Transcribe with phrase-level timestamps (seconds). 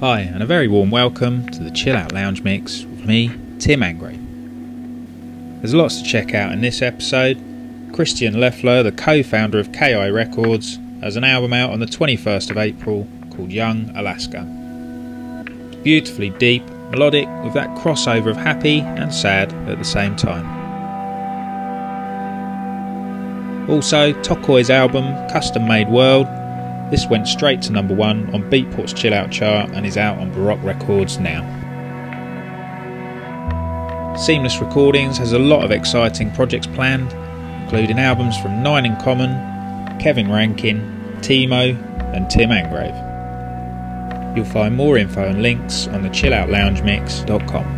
[0.00, 3.80] Hi, and a very warm welcome to the Chill Out Lounge Mix with me, Tim
[3.80, 4.20] Angrave.
[5.62, 7.38] There's lots to check out in this episode.
[7.94, 12.50] Christian Löffler, the co founder of KI Records, has an album out on the 21st
[12.50, 14.42] of April called Young Alaska.
[15.82, 20.44] Beautifully deep, melodic, with that crossover of happy and sad at the same time.
[23.70, 26.26] Also, Tokoi's album, Custom Made World,
[26.90, 30.32] this went straight to number one on Beatport's Chill Out chart and is out on
[30.32, 31.42] Baroque Records now.
[34.16, 37.12] Seamless Recordings has a lot of exciting projects planned,
[37.62, 40.80] including albums from Nine in Common, Kevin Rankin,
[41.20, 41.76] Timo,
[42.14, 43.04] and Tim Angrave.
[44.36, 47.75] You'll find more info and links on the chilloutloungemix.com.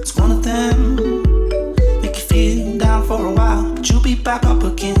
[0.00, 0.96] It's one of them.
[2.02, 4.96] Make you feel down for a while, but you'll be back up again.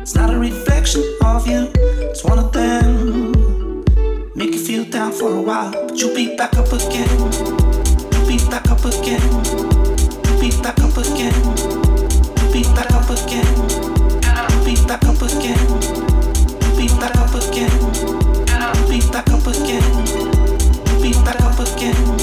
[0.00, 1.70] It's not a reflection of you.
[1.74, 3.32] It's one of them.
[4.34, 7.08] Make you feel down for a while, but you'll be back up again.
[8.12, 9.20] You'll be back up again.
[10.24, 11.34] You'll be back up again.
[12.38, 13.46] You'll be back up again.
[14.22, 15.56] You'll be back up again.
[16.62, 17.16] You'll be back
[19.30, 19.82] up again.
[20.86, 22.15] You'll be back up again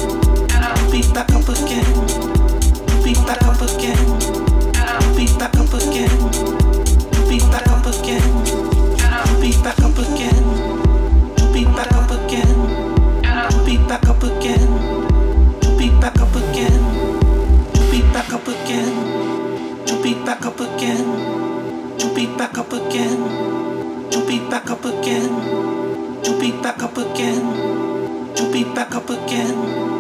[28.54, 29.93] be back up again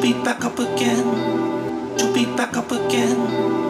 [0.00, 3.69] to be back up again, to be back up again.